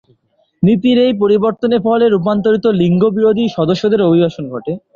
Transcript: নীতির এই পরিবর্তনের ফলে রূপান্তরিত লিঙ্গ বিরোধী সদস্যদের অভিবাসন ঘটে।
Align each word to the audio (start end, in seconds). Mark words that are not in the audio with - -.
নীতির 0.63 0.97
এই 1.05 1.13
পরিবর্তনের 1.21 1.81
ফলে 1.87 2.05
রূপান্তরিত 2.07 2.65
লিঙ্গ 2.81 3.01
বিরোধী 3.15 3.45
সদস্যদের 3.57 4.05
অভিবাসন 4.07 4.43
ঘটে। 4.53 4.73